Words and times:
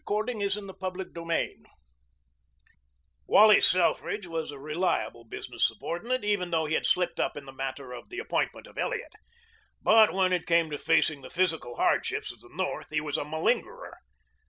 CHAPTER 0.07 0.33
VIII 0.33 0.47
THE 0.47 0.57
END 0.57 0.69
OF 0.71 0.79
THE 0.79 1.25
PASSAGE 1.29 1.55
Wally 3.27 3.61
Selfridge 3.61 4.25
was 4.25 4.49
a 4.49 4.57
reliable 4.57 5.25
business 5.25 5.67
subordinate, 5.67 6.23
even 6.23 6.49
though 6.49 6.65
he 6.65 6.73
had 6.73 6.87
slipped 6.87 7.19
up 7.19 7.37
in 7.37 7.45
the 7.45 7.51
matter 7.53 7.91
of 7.91 8.09
the 8.09 8.17
appointment 8.17 8.65
of 8.65 8.79
Elliot. 8.79 9.13
But 9.79 10.11
when 10.11 10.33
it 10.33 10.47
came 10.47 10.71
to 10.71 10.79
facing 10.79 11.21
the 11.21 11.29
physical 11.29 11.75
hardships 11.75 12.31
of 12.31 12.39
the 12.39 12.49
North 12.51 12.89
he 12.89 12.99
was 12.99 13.15
a 13.15 13.23
malingerer. 13.23 13.97